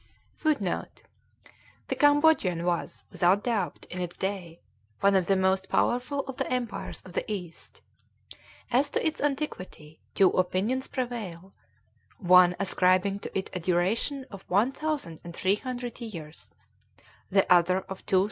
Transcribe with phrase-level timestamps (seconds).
[0.35, 1.03] [Footnote:
[1.89, 4.59] The Cambodian was, without doubt, in its day,
[4.99, 7.81] one of the most powerful of the empires of the East.
[8.71, 11.53] As to its antiquity, two opinions prevail,
[12.17, 16.55] one ascribing to it a duration of 1,300 years,
[17.29, 18.19] the other of 2,400.